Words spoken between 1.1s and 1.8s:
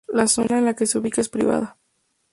es privada.